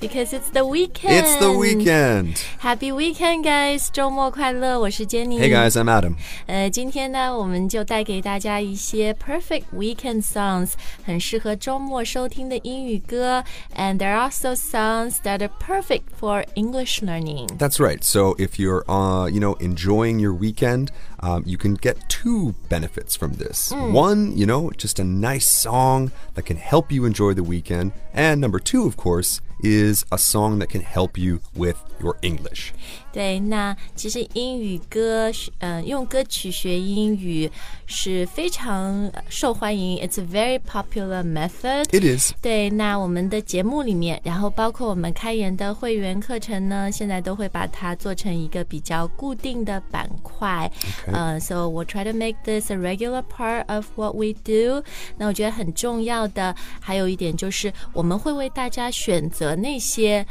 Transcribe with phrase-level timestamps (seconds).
[0.00, 1.14] Because it's the weekend.
[1.14, 2.38] It's the weekend.
[2.58, 3.88] Happy weekend, guys！
[3.90, 4.78] 周末快乐！
[4.78, 5.38] 我是 Jenny。
[5.40, 6.16] Hey guys, I'm Adam.
[6.46, 10.72] 呃，今天呢，我们就带给大家一些 perfect weekend songs，
[11.04, 13.42] 很适合周末收听的英语歌。
[13.74, 17.48] And there are also songs that are perfect for English learning.
[17.56, 18.02] That's right.
[18.02, 20.88] So if you're, uh, you know, enjoying your weekend,
[21.20, 23.72] um, you can get two benefits from this.
[23.72, 28.40] One, you know, just a nice song that can help you enjoy the weekend, and
[28.40, 32.70] number two, of course, is a song that can help you with your English.
[33.12, 37.48] 对，那其实英语歌，呃，用歌曲学英语
[37.86, 41.84] 是非常受欢迎，It's a very popular method.
[41.92, 42.32] It is.
[42.42, 50.68] 对，那我们的节目里面，然后包括我们开源的会员课程呢，现在都会把它做成一个比较固定的板块。
[51.06, 54.82] 呃、s o we'll try to make this a regular part of what we do。
[55.16, 60.26] 那我觉得很重要的还有一点就是，我们会为大家选择 那些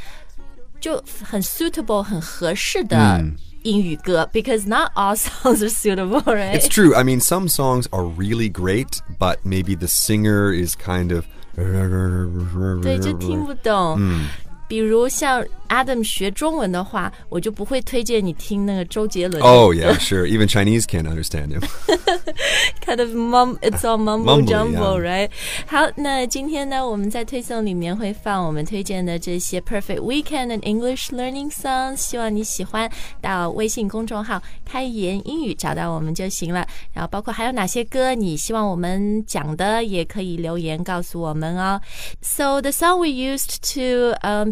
[0.79, 3.23] 就很 suitable、很合适的
[3.63, 6.59] 英语歌、b e c a u s e not all songs are suitable, right?
[6.59, 6.93] It's true.
[6.95, 11.25] I mean, some songs are really great, but maybe the singer is kind of.
[12.81, 13.99] 对，就听不懂。
[14.67, 20.25] 比如像 Adam 学中文的话，我就不会推荐你听那个周杰伦的 Oh, yeah, sure.
[20.27, 21.61] Even Chinese can't understand him.
[22.85, 25.27] kind of mum, it's all mumble Mumbly, jumble, yeah.
[25.27, 25.29] right?
[25.65, 32.89] 好，那今天呢，我们在推送里面会放我们推荐的这些 Perfect Weekend and English Learning Songs，希望你喜欢。
[33.19, 36.67] 到微信公众号“开言英语”找到我们就行了。
[36.93, 41.81] 然后包括还有哪些歌你希望我们讲的，也可以留言告诉我们哦。
[42.21, 44.51] So the song we used to um,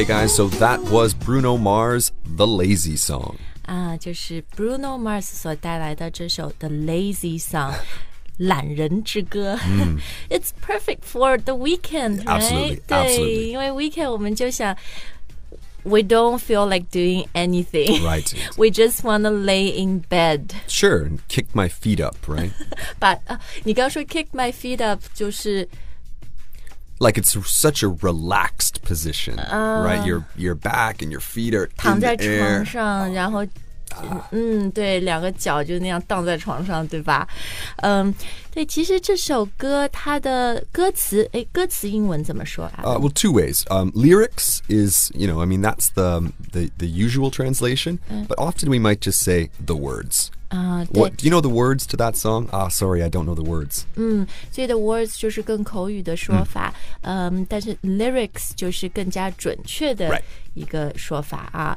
[0.00, 3.36] Okay, guys, so that was Bruno Mars' The Lazy Song.
[3.66, 7.72] 啊，就是 Bruno Mars 所带来的这首《The Lazy Song》。
[8.38, 9.58] 懒人之歌、
[10.30, 12.40] i t s perfect for the weekend, right?
[12.40, 13.50] Absolutely, 对 absolutely.
[13.50, 14.74] 因为 weekend 我们就想，
[15.84, 18.32] we don't feel like doing anything, Right.
[18.56, 20.54] We just wanna lay in bed.
[20.66, 22.50] Sure, and kick my feet up, right?
[22.98, 25.68] But 啊，你刚说 kick my feet up 就是。
[27.00, 30.04] like it's such a relaxed position, right?
[30.06, 32.64] Your your back and your feet are 躺 in 在 the air.
[32.64, 33.46] 床上，然后，
[34.30, 37.28] 嗯，对，两个脚就那样荡在床上，对吧？
[37.82, 38.12] 嗯，
[38.50, 42.82] 对，其实这首歌它的歌词，哎，歌词英文怎么说啊？
[42.82, 43.64] Uh, well, two ways.
[43.68, 48.70] Um, lyrics is, you know, I mean, that's the the, the usual translation, but often
[48.70, 50.30] we might just say the words.
[50.50, 52.48] 啊，对 What do you know the words to that song?
[52.50, 53.84] Ah, sorry, I don't know the words.
[54.50, 56.72] 所以的 words 就是更口语的说法，
[57.02, 60.22] 嗯，但是 lyrics 就是更加准确的 Right.
[60.54, 61.76] 一个说法啊。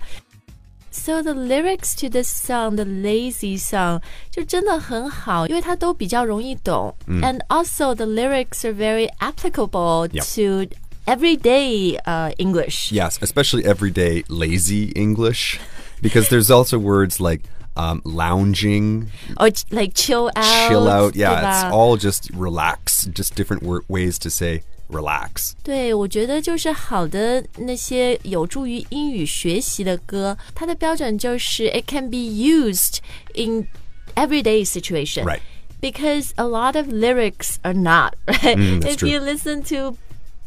[0.92, 4.02] So the lyrics to this song, the lazy song，
[4.32, 10.24] 就真的很好，因为它都比较容易懂、a n d also the lyrics are very applicable Yep.
[10.36, 12.92] to everyday uh, English.
[12.92, 15.60] Yes, especially everyday lazy English,
[16.02, 17.42] because there's also words like
[17.76, 21.14] um, lounging, Or like chill out, chill out.
[21.14, 25.54] 对 Yeah, 吧 it's all just relax, just different wor- ways to say relax.
[25.64, 32.98] 对，我觉得就是好的那些有助于英语学习的歌，它的标准就是 it can be used
[33.36, 33.68] in
[34.16, 35.24] everyday situation.
[35.26, 35.40] Right.
[35.82, 38.58] Because a lot of lyrics are not, right?
[38.58, 39.10] Mm, that's if true.
[39.10, 39.96] you listen to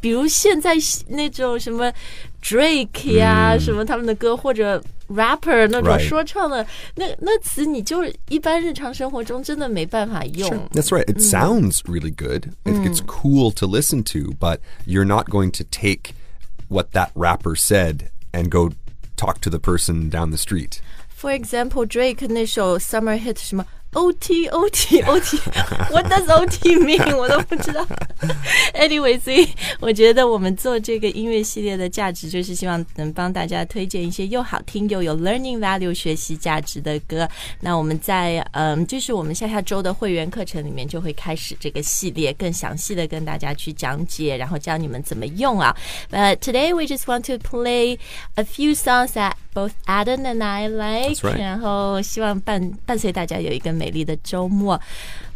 [0.01, 0.75] 比如现在
[1.09, 1.91] 那种什么
[2.43, 10.51] Drake 呀、什么他们的歌，或者 rapper 那种 Right 说唱的那那词，你就是一般日常生活中真的没办法用。
[10.71, 11.05] That's right.
[11.05, 12.53] It sounds really good.
[12.65, 16.15] It, It's cool to listen to, but you're not going to take
[16.69, 18.71] what that rapper said and go
[19.17, 20.81] talk to the person down the street.
[21.15, 27.18] For example, Drake 那首 Summer Hit 什么 OT OT OT，What does OT mean？
[27.18, 27.86] 我都不知道。
[28.74, 29.48] Anyway，所以
[29.80, 37.28] 我觉得我们做这个音乐系列的价值，就是希望能帮大家推荐一些又好听又有 learning value 学习价值的歌。
[37.62, 45.76] 那我们在嗯，就是我们下下周的会员课程里面就会开始这个系列，更详细的跟大家去讲解，然后教你们怎么用啊。
[46.12, 47.98] But today we just want to play
[48.36, 51.39] a few songs that both Adam and I like，、 That's right.
[51.39, 54.81] 然后希望伴伴随大家有一个美丽的周末。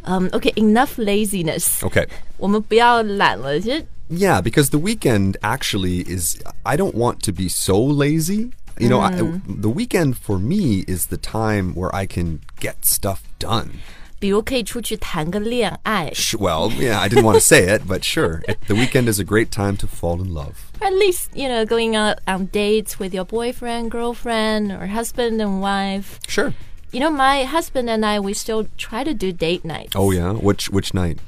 [0.02, 2.06] 嗯、o k e n o u g h laziness，、 Okay.
[2.36, 3.58] 我们不要懒了。
[3.60, 8.52] 其实 Yeah, because the weekend actually is, I don't want to be so lazy.
[8.78, 9.10] You know, I,
[9.48, 13.80] the weekend for me is the time where I can get stuff done.
[14.20, 18.40] 比如可以出去谈个恋爱 Sh- Well, yeah, I didn't want to say it, but sure.
[18.48, 20.54] It, the weekend is a great time to fall in love.
[20.80, 25.60] at least you know going out on dates with your boyfriend, girlfriend, or husband and
[25.60, 26.18] wife.
[26.28, 26.52] Sure.
[26.92, 29.92] You know, my husband and I we still try to do date nights.
[29.94, 30.32] Oh, yeah?
[30.32, 31.18] Which which night?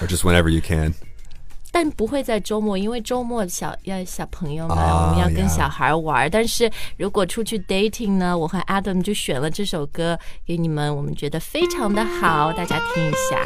[0.00, 0.94] Or just whenever you can?
[1.79, 6.27] 但不会在周末，因为周末小要小朋友嘛，啊我们要跟小孩玩。
[6.27, 13.37] 但是如果出去 dating 呢，我和 Adam 就选了这首歌给你们，我们觉得非常的好，大家听一下。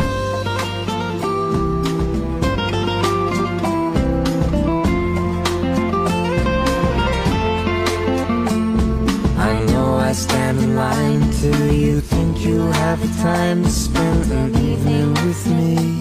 [9.41, 14.31] I know I stand in line till you think you have the time to spend
[14.31, 16.00] an evening with me.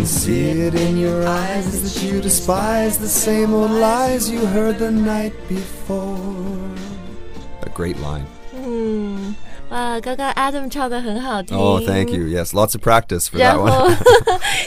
[0.00, 4.78] can see it in your eyes that you despise the same old lies you heard
[4.78, 6.18] the night before.
[7.62, 8.26] A great line.
[9.68, 11.58] 哇，刚刚 Adam 唱的很好听。
[11.58, 12.26] Oh, thank you.
[12.26, 13.96] Yes, lots of practice for 然 that 后 one.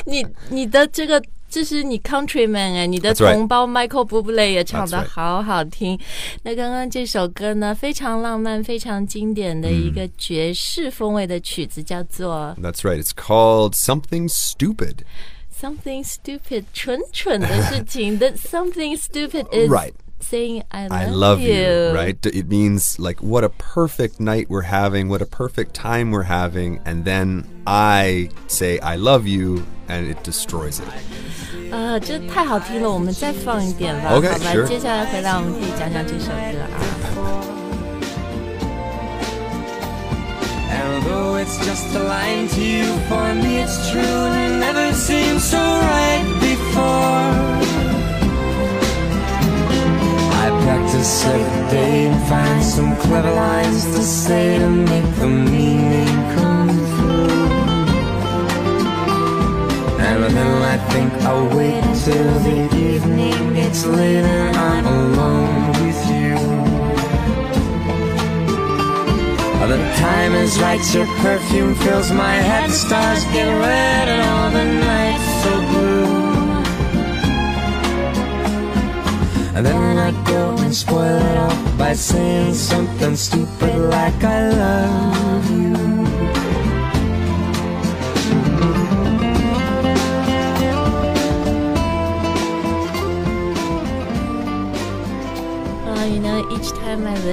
[0.05, 1.21] 你 你的这个。
[1.53, 3.33] 这是你 countryman 哎，你的 That's right.
[3.33, 5.09] 同胞 Michael Bublé 也唱 That's 的 right.
[5.09, 5.99] 好好听。
[6.43, 13.01] 那刚刚这首歌呢，非常浪漫、非常经典的一个爵士风味的曲子，叫做 That's right.
[13.03, 14.97] It's called Something Stupid.
[15.59, 18.17] Something Stupid，蠢蠢的事情。
[18.17, 19.93] The Something Stupid is Right.
[20.21, 22.15] saying I love, I love you, right?
[22.21, 26.27] D- It means like what a perfect night we're having, what a perfect time we're
[26.27, 30.87] having, and then I say I love you and it destroys it.
[31.74, 36.78] 啊，这太好听了，我们再放一点吧 OK，好吧接下来回来我们可以讲讲这首歌啊。
[40.70, 45.58] Although it's just a line to you, for me it's true and it never seemed so
[45.58, 47.34] right before.
[50.30, 56.06] I practice every day and find some clever lines to say to make the meaning
[56.36, 56.70] come
[60.74, 66.34] I think I'll wait till the evening It's late and I'm alone with you.
[69.68, 72.72] The time is right, your perfume fills my head.
[72.72, 76.06] Stars get red and all the nights so blue.
[79.54, 85.50] And then I go and spoil it all by saying something stupid like I love
[85.52, 86.03] you.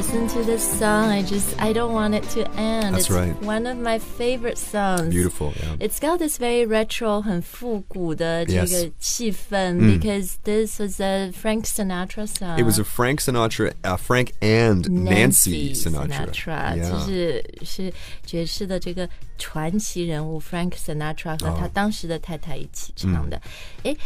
[0.00, 2.94] listen to this song, I just I don't want it to end.
[2.94, 3.35] That's it's right.
[3.42, 5.08] One of my favorite songs.
[5.11, 5.76] Beautiful, yeah.
[5.80, 8.70] It's got this very retro, 很复古的这 Yes.
[8.70, 12.58] 个气氛 because this was a Frank Sinatra song.
[12.58, 16.76] It was a Frank Sinatra, uh, Frank and Nancy, Nancy Sinatra.
[16.76, 17.04] 就 Yeah.
[17.04, 17.92] 是是
[18.25, 19.08] 爵士的这个
[19.38, 23.40] 传奇人物 Frank Sinatra 和他当时的太太一起唱的。
[23.82, 24.00] 诶 a d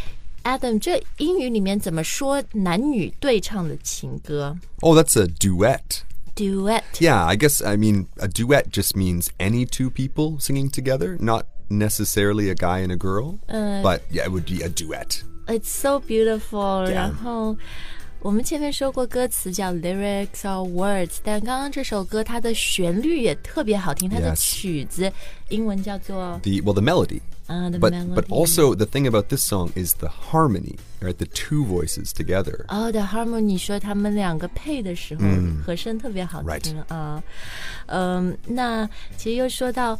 [0.45, 6.01] a m 这英语里面怎么说男女对唱的情歌 Oh, that's a duet.
[6.35, 6.81] ？Duet。
[6.99, 11.45] Yeah, I guess, I mean, a duet just means any two people singing together, not
[11.69, 15.23] necessarily a guy and a girl, Uh, but yeah, it would be a duet.
[15.47, 16.87] It's so beautiful。
[16.87, 16.93] Yeah.
[16.93, 17.57] 然后
[18.21, 24.41] 我们前面说过歌词叫 lyrics or words，但刚刚这首歌它的旋律也特别好听，它的 Yes.
[24.41, 25.11] 曲子
[25.49, 27.19] 英文叫做 The well, the melody.
[27.47, 28.15] 呃 the But melody。
[28.15, 31.17] but also the thing about this song is the harmony, right?
[31.17, 32.65] The two voices together.
[32.67, 35.21] 哦、t h e harmony 说他们两个配的时候，
[35.65, 37.21] 和声特别好听啊。
[37.87, 38.87] 嗯，那
[39.17, 39.99] 其实又说到，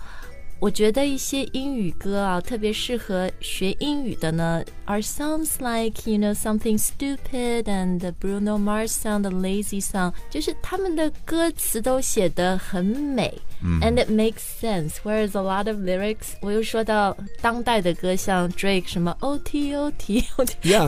[0.59, 13.33] 我觉得一些英语歌啊，特别适合学英语的呢，are songs like you know something stupid and the Bruno Mars song, the Lazy song，就是他们的歌词都写得很美。
[13.63, 14.95] And it makes sense.
[15.03, 20.87] Whereas a lot of lyrics，我又说到当代的歌，像 Drake 什么 O T O T O T， Yeah.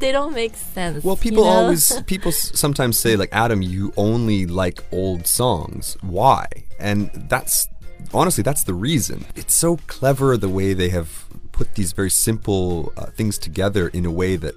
[0.00, 1.02] they don't make sense.
[1.02, 1.68] Well, you people know?
[1.68, 5.96] always people s- sometimes say like Adam, you only like old songs.
[6.02, 6.46] Why?
[6.80, 7.66] And that's
[8.12, 9.24] honestly that's the reason.
[9.36, 14.04] It's so clever the way they have put these very simple uh, things together in
[14.06, 14.54] a way that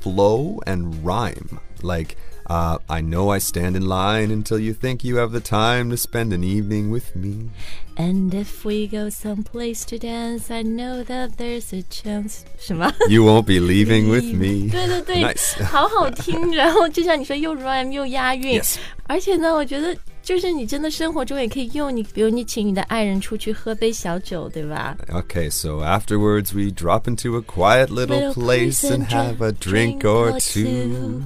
[0.00, 1.60] flow and rhyme.
[1.82, 2.16] Like
[2.46, 5.96] uh, I know I stand in line until you think you have the time to
[5.96, 7.50] spend an evening with me.
[7.96, 12.44] And if we go someplace to dance, I know that there's a chance.
[12.58, 12.92] 什 么？
[13.08, 14.68] You won't be leaving with me.
[14.70, 15.62] 对对对 Nice.
[15.64, 16.52] 好好听。
[16.56, 18.78] 然后就像你说，又 rhyme 又押韵 Yes.
[19.06, 24.96] 而且呢，我觉得 就是你真的生活中也可以用你，比如你请你的爱人出去喝杯小酒，对吧？
[25.08, 29.42] Okay, so afterwards we drop into a quiet little, Little place place and and have
[29.42, 30.64] a drink drink or or two.
[30.64, 31.22] two.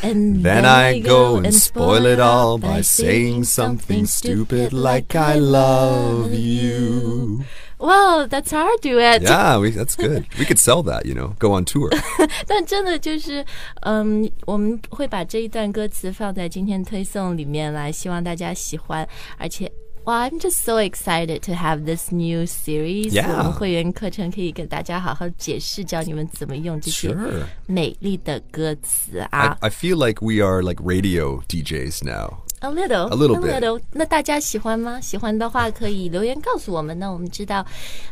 [0.00, 6.32] And Then I go and spoil it all by saying something stupid like I love
[6.32, 7.44] you.
[7.82, 9.22] Wow, that's our duet.
[9.22, 10.24] Yeah, we, that's good.
[10.38, 11.90] We could sell that, you know, go on tour.
[12.46, 13.44] 但真的就是，
[13.82, 19.08] 嗯，我们会把这一段歌词放在今天推送里面来，希望大家喜欢。
[19.36, 19.70] 而且，
[20.04, 23.12] 哇，I'm just so excited to have this new series。
[23.12, 27.44] Yeah 我们会员课程可以跟大家好好解释，教你们怎么用这些 Sure.
[27.66, 29.56] 美丽的歌词啊。
[29.60, 32.38] I, I feel like we are like radio DJs now.
[32.63, 33.59] A little, A little bit.
[33.59, 33.81] little.
[33.91, 34.97] 那大家喜欢吗？
[35.01, 37.65] 喜欢的话可以留言告诉我们，那我们知道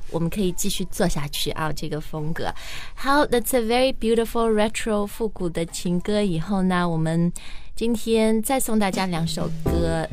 [0.10, 1.72] 我们可以继续做下去啊。
[1.72, 2.54] 这个风格，
[2.94, 6.22] 好，That's a very beautiful retro 复古的情歌。
[6.22, 7.32] 以后呢，我们
[7.78, 10.06] 今天再送大家两首歌。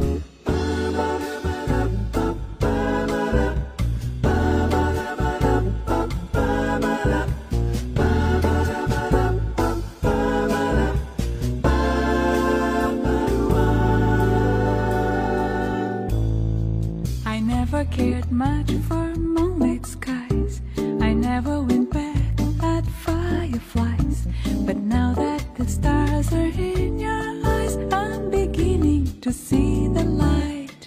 [18.38, 20.62] Much for moonlit skies.
[21.00, 24.28] I never went back at fireflies.
[24.64, 30.86] But now that the stars are in your eyes, I'm beginning to see the light.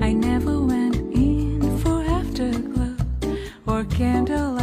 [0.00, 2.96] I never went in for afterglow
[3.68, 4.53] or candlelight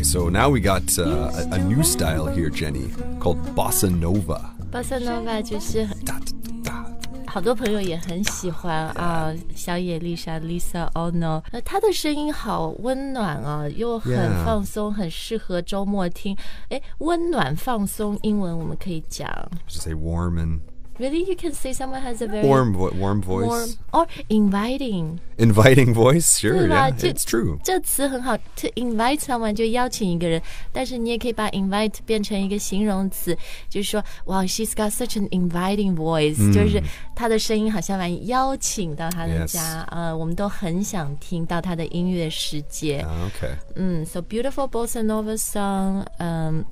[0.00, 2.88] Okay, so now we got uh, a, a new style here, Jenny,
[3.20, 4.50] called bossa nova.
[4.72, 6.86] Bossa Nova 就是很 Da, da, da.
[7.26, 16.36] 好多朋友也很喜欢啊，小野丽莎 Lisa Ono，那她的声音好温暖啊，又很 Yeah 放松，很适合周末听。
[16.70, 19.28] 哎，温暖放松，英文我们可以讲
[19.68, 20.60] Just say warm and
[21.00, 25.18] Really, you can say someone has a very warm, vo- warm voice, warm or inviting，
[25.36, 26.38] inviting voice.
[26.38, 26.88] Sure, 对 吧？
[26.88, 27.58] yeah, 这 it's true.
[27.62, 30.40] 这词很好，to invite someone 就邀请一个人，
[30.72, 33.36] 但是你也可以把 invite 变成一个形容词，
[33.68, 36.82] 就是说，哇，she's got such an inviting voice，、就是
[37.14, 43.02] 她的声音好像把你邀请到她的 Yes 家，呃，我们都很想听到她的音乐世界。
[43.02, 43.50] Ah, okay.
[43.74, 46.64] 嗯，so beautiful bossa nova song，嗯、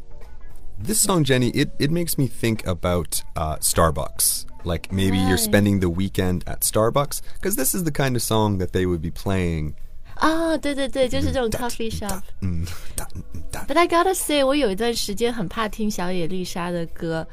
[0.79, 4.45] This song, Jenny, it, it makes me think about uh, Starbucks.
[4.65, 5.39] Like maybe you're Right.
[5.39, 9.01] spending the weekend at Starbucks, because this is the kind of song that they would
[9.03, 9.75] be playing.
[10.17, 12.23] 啊，对对对，就是这种 coffee shop。
[12.41, 13.65] Mm, da, mm, da.
[13.67, 17.27] But I gotta say，我有一段时间很怕听小野丽莎的歌，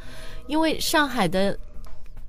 [0.47, 1.57] 因为上海的，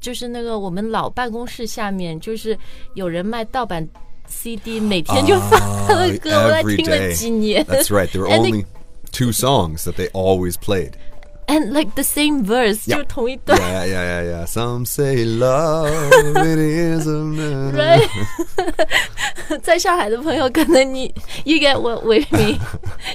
[0.01, 2.57] 就是那个我们老办公室下面，就是
[2.95, 3.89] 有人卖盗版
[4.27, 7.15] CD，每天就放她的歌，我在 every 听了 day.
[7.15, 7.65] 几年。
[7.65, 8.09] That's right.
[8.09, 8.65] There were And only
[9.17, 10.93] two songs that they always played.
[11.49, 12.99] and like the same verse， Yeah.
[12.99, 13.59] 就同一段。
[13.59, 14.47] Yeah, yeah, yeah, yeah.
[14.47, 17.75] Some say love it is a man.
[17.75, 18.09] Right
[19.61, 21.13] 在上海的朋友，可能你
[21.45, 22.59] you get what we mean，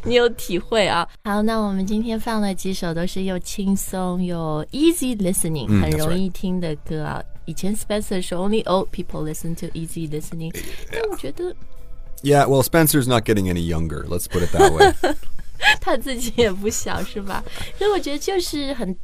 [0.04, 1.08] 你有体会啊。
[1.24, 7.24] 好，那我们今天放了几首都是又轻松又 easy listening，、嗯很 that's 容易听的歌啊。
[7.46, 10.54] 以前 Spencer 说 only old people listen to easy listening，
[10.92, 11.56] 但我觉得
[12.22, 14.04] Yeah, well, Spencer's not getting any younger.
[14.08, 14.94] Let's put it that way.
[15.81, 17.43] 他自己也不小，是吧？
[17.79, 18.95] 所以我觉得就是很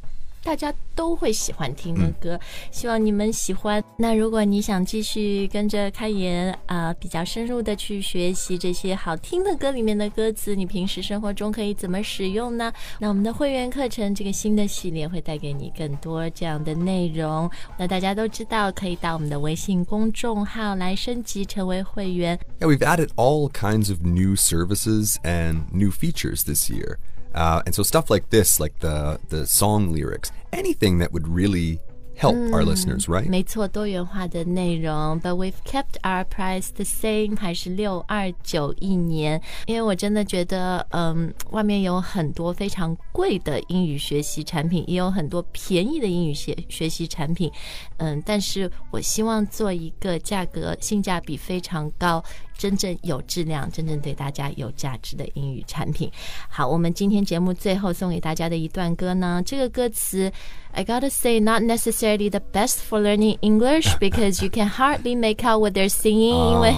[0.43, 2.39] 大家都会喜欢听的歌，
[2.71, 3.83] 希望你们喜欢。
[3.97, 12.71] 那如果你想继续跟着开言啊、比较深入的去学习这些好听的歌里面的歌词，你平时生活中可以怎么使用呢？
[12.99, 17.49] 那我们的会员课程这个新的系列会带给你更多这样的内容。
[17.77, 22.39] 那大家都知道，可以到我们的微信公众号来升级成为会员。
[22.59, 26.97] Yeah, we've added all kinds of new services and new features this year.
[27.34, 31.80] Uh, and so stuff like this, like the the song lyrics, anything that would really
[32.16, 33.28] help our listeners, right?
[33.28, 39.42] 没错，多元化的内容，But we've kept our price the same，还是六二九一年。
[39.66, 47.50] 因为我真的觉得，嗯，外面有很多非常贵的英语学习产品，也有很多便宜的英语学学习产品，
[47.96, 52.22] 嗯，但是我希望做一个价格性价比非常高。
[52.58, 56.10] 真正有质量、真正对大家有价值的英语产品。
[56.48, 60.30] 好，我们今天节目最后送给大家的一段歌呢，这个歌词，
[60.72, 65.60] I gotta say not necessarily the best for learning English because you can hardly make out
[65.60, 66.74] what they're singing，、因为，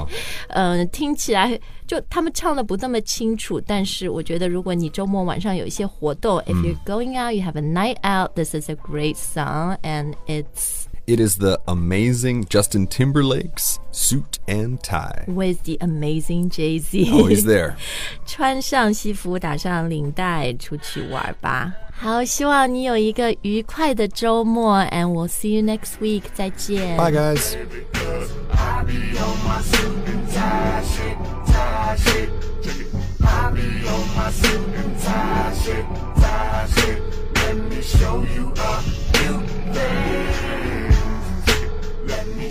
[0.49, 3.61] 嗯、听起来就他们唱的不那么清楚。
[3.61, 10.15] 但是我觉得，如果你周末晚上有一些活动、i f you're going out, you have a night out, this is a great song and
[10.27, 15.25] it's It is the amazing Justin Timberlake's Suit and Tie.
[15.29, 17.09] with the amazing Jay Z。
[17.13, 17.77] Oh, he's there.
[18.27, 21.73] 穿上西服，打上领带，出去玩吧。
[21.93, 26.25] 好，希望你有一个愉快的周末，and we'll see you next week。
[26.35, 26.97] 再见。
[26.97, 27.57] Bye, guys.
[38.35, 38.53] You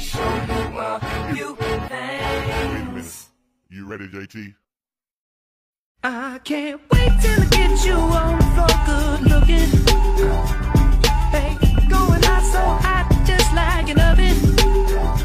[0.01, 1.01] show
[1.35, 1.57] you
[1.89, 3.29] things.
[3.69, 4.55] You ready, JT?
[6.03, 8.39] I can't wait till I get you on
[8.87, 9.69] good looking.
[11.31, 11.57] Hey,
[11.89, 15.20] going hot, so hot, just like an oven.